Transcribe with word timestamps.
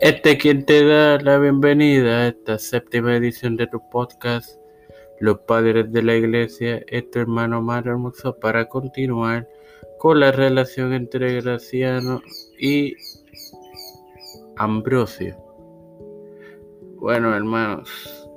Este 0.00 0.32
es 0.32 0.38
quien 0.38 0.64
te 0.64 0.84
da 0.84 1.18
la 1.18 1.38
bienvenida 1.38 2.18
a 2.18 2.28
esta 2.28 2.56
séptima 2.56 3.16
edición 3.16 3.56
de 3.56 3.66
tu 3.66 3.80
podcast, 3.90 4.56
Los 5.18 5.40
Padres 5.40 5.90
de 5.90 6.02
la 6.04 6.14
Iglesia, 6.14 6.84
es 6.86 7.10
tu 7.10 7.18
hermano 7.18 7.60
Mario 7.62 7.92
Hermoso, 7.92 8.38
para 8.38 8.68
continuar 8.68 9.48
con 9.98 10.20
la 10.20 10.30
relación 10.30 10.92
entre 10.92 11.40
Graciano 11.40 12.22
y 12.60 12.94
Ambrosio. 14.56 15.36
Bueno, 16.96 17.34
hermanos, 17.34 18.28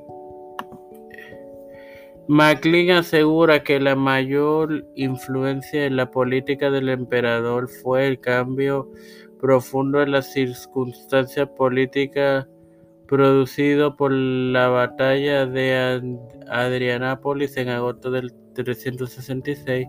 MacLean 2.27 2.97
asegura 2.97 3.63
que 3.63 3.79
la 3.79 3.95
mayor 3.95 4.87
influencia 4.95 5.85
en 5.85 5.95
la 5.95 6.09
política 6.09 6.71
del 6.71 6.89
emperador 6.89 7.67
fue 7.67 8.07
el 8.07 8.19
cambio 8.19 8.89
profundo 9.41 10.01
en 10.01 10.11
las 10.11 10.31
circunstancias 10.31 11.49
políticas 11.57 12.47
producido 13.07 13.97
por 13.97 14.13
la 14.13 14.69
batalla 14.69 15.45
de 15.45 16.17
Adrianápolis 16.47 17.57
en 17.57 17.67
agosto 17.67 18.09
del 18.11 18.31
366, 18.53 19.85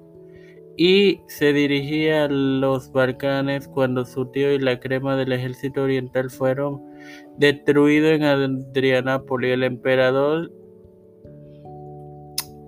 y 0.76 1.20
se 1.28 1.52
dirigía 1.52 2.24
a 2.24 2.28
los 2.28 2.90
Balcanes 2.90 3.68
cuando 3.68 4.04
su 4.04 4.26
tío 4.26 4.52
y 4.52 4.58
la 4.58 4.80
crema 4.80 5.14
del 5.16 5.32
ejército 5.32 5.82
oriental 5.82 6.30
fueron 6.30 6.82
destruidos 7.36 8.12
en 8.12 8.24
Adrianápolis. 8.24 9.52
El 9.52 9.64
emperador 9.64 10.50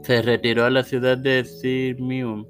se 0.05 0.21
retiró 0.21 0.67
a 0.67 0.71
la 0.71 0.83
ciudad 0.83 1.17
de 1.17 1.45
Sirmium 1.45 2.47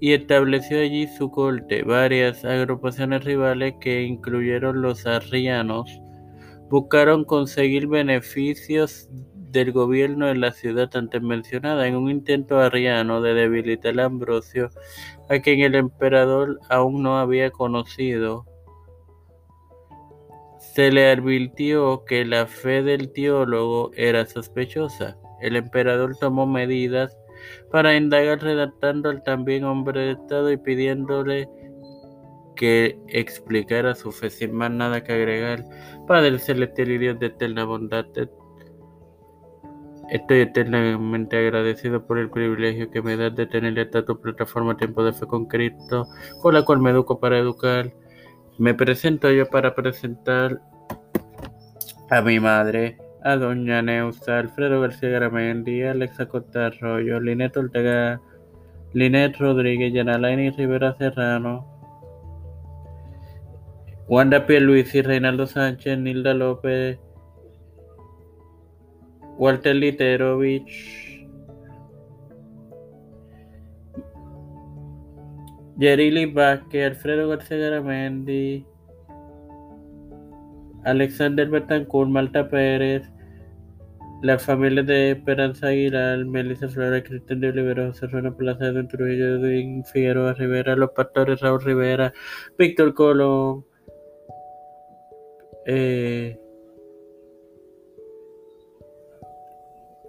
y 0.00 0.14
estableció 0.14 0.80
allí 0.80 1.06
su 1.06 1.30
corte. 1.30 1.82
Varias 1.82 2.44
agrupaciones 2.44 3.24
rivales, 3.24 3.74
que 3.80 4.02
incluyeron 4.02 4.80
los 4.80 5.06
arrianos, 5.06 6.00
buscaron 6.70 7.24
conseguir 7.24 7.86
beneficios 7.86 9.08
del 9.50 9.70
gobierno 9.72 10.30
en 10.30 10.40
la 10.40 10.52
ciudad 10.52 10.88
antes 10.96 11.20
mencionada 11.20 11.86
en 11.86 11.94
un 11.94 12.10
intento 12.10 12.58
arriano 12.58 13.20
de 13.20 13.34
debilitar 13.34 14.00
a 14.00 14.06
Ambrosio, 14.06 14.70
a 15.28 15.38
quien 15.40 15.60
el 15.60 15.74
emperador 15.74 16.58
aún 16.70 17.02
no 17.02 17.18
había 17.18 17.50
conocido. 17.50 18.46
Se 20.58 20.90
le 20.90 21.10
advirtió 21.10 22.06
que 22.06 22.24
la 22.24 22.46
fe 22.46 22.82
del 22.82 23.12
teólogo 23.12 23.90
era 23.94 24.24
sospechosa 24.24 25.18
el 25.42 25.56
emperador 25.56 26.16
tomó 26.18 26.46
medidas 26.46 27.16
para 27.70 27.96
indagar 27.96 28.42
redactando 28.42 29.10
al 29.10 29.22
también 29.22 29.64
hombre 29.64 30.00
de 30.00 30.10
Estado 30.12 30.50
y 30.52 30.56
pidiéndole 30.56 31.48
que 32.56 32.98
explicara 33.08 33.94
su 33.94 34.12
fe 34.12 34.30
sin 34.30 34.52
más 34.52 34.70
nada 34.70 35.02
que 35.02 35.12
agregar. 35.12 35.64
Padre 36.06 36.38
celestial 36.38 36.90
y 36.90 36.98
Dios 36.98 37.18
de 37.18 37.26
eterna 37.26 37.64
bondad, 37.64 38.06
estoy 40.10 40.40
eternamente 40.40 41.38
agradecido 41.38 42.06
por 42.06 42.18
el 42.18 42.30
privilegio 42.30 42.90
que 42.90 43.02
me 43.02 43.16
das 43.16 43.34
de 43.34 43.46
tener 43.46 43.78
esta 43.78 44.04
tu 44.04 44.20
plataforma 44.20 44.76
Tiempo 44.76 45.02
de 45.02 45.12
Fe 45.12 45.26
con 45.26 45.46
Cristo, 45.46 46.06
con 46.40 46.54
la 46.54 46.64
cual 46.64 46.80
me 46.80 46.90
educo 46.90 47.18
para 47.18 47.38
educar. 47.38 47.92
Me 48.58 48.74
presento 48.74 49.30
yo 49.30 49.48
para 49.48 49.74
presentar 49.74 50.60
a 52.10 52.20
mi 52.20 52.38
madre, 52.38 52.98
a 53.24 53.36
doña 53.36 53.82
Neusa, 53.82 54.38
Alfredo 54.38 54.80
García 54.80 55.10
Garamendi, 55.10 55.82
Alexa 55.82 56.26
Costa 56.26 56.66
Arroyo, 56.66 57.20
Linet 57.20 57.56
Ortega, 57.56 58.20
Linet 58.92 59.36
Rodríguez, 59.38 59.92
Yanalaini 59.92 60.50
Rivera 60.50 60.94
Serrano, 60.98 61.66
Wanda 64.08 64.44
y 64.48 65.02
Reinaldo 65.02 65.46
Sánchez, 65.46 65.98
Nilda 65.98 66.34
López, 66.34 66.98
Walter 69.38 69.76
Literovich, 69.76 71.26
Yerili 75.78 76.26
Vázquez, 76.26 76.86
Alfredo 76.86 77.28
García 77.28 77.56
Garamendi, 77.56 78.66
Alexander 80.84 81.48
Betancourt, 81.48 82.10
Malta 82.10 82.48
Pérez, 82.48 83.08
la 84.22 84.38
familia 84.38 84.84
de 84.84 85.10
Esperanza 85.12 85.68
Aguilar, 85.68 86.24
Melissa 86.24 86.68
Flores, 86.68 87.02
Cristian 87.02 87.40
de 87.40 87.48
Olivero, 87.48 87.88
José 87.88 88.06
Plaza, 88.38 88.70
de 88.72 88.84
Trujillo, 88.84 89.38
de 89.40 89.82
Figueroa 89.92 90.34
Rivera, 90.34 90.76
Los 90.76 90.90
Pastores, 90.92 91.40
Raúl 91.40 91.60
Rivera, 91.64 92.12
Víctor 92.56 92.94
Colón, 92.94 93.64
eh, 95.66 96.38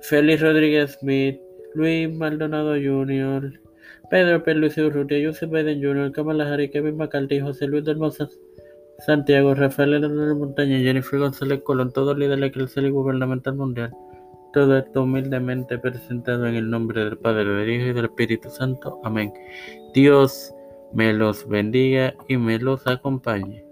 Félix 0.01 0.41
Rodríguez 0.41 0.97
Smith, 0.99 1.39
Luis 1.73 2.13
Maldonado 2.13 2.75
Jr., 2.75 3.59
Pedro 4.11 4.43
P. 4.43 4.53
Luis 4.53 4.77
Urrutia, 4.77 5.25
Joseph 5.25 5.49
Biden 5.49 5.81
Jr., 5.81 6.11
Kamala 6.11 6.53
Harris, 6.53 6.69
Kevin 6.69 6.97
McCarthy, 6.97 7.39
José 7.39 7.65
Luis 7.65 7.83
del 7.83 7.97
Santiago, 9.05 9.53
Rafael 9.53 9.95
Hernández 9.95 10.37
Montaña, 10.37 10.79
Jennifer 10.79 11.19
González 11.19 11.61
Colón, 11.63 11.91
todos 11.91 12.17
líderes 12.17 12.49
eclesiásticos 12.49 12.89
y 12.89 12.91
gubernamental 12.91 13.55
mundial. 13.55 13.91
Todo 14.53 14.77
esto 14.77 15.03
humildemente 15.03 15.77
presentado 15.77 16.47
en 16.47 16.55
el 16.55 16.69
nombre 16.69 17.03
del 17.03 17.17
Padre, 17.17 17.43
del 17.43 17.69
Hijo 17.69 17.87
y 17.87 17.93
del 17.93 18.05
Espíritu 18.05 18.49
Santo. 18.49 19.01
Amén. 19.03 19.33
Dios 19.93 20.53
me 20.93 21.11
los 21.11 21.45
bendiga 21.47 22.13
y 22.29 22.37
me 22.37 22.59
los 22.59 22.87
acompañe. 22.87 23.65